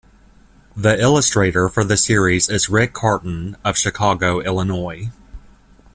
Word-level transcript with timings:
The 0.75 0.99
illustrator 0.99 1.69
for 1.69 1.83
the 1.83 1.95
series 1.95 2.49
is 2.49 2.69
Rick 2.71 2.91
Carton 2.91 3.55
of 3.63 3.77
Chicago, 3.77 4.39
Illinois. 4.39 5.11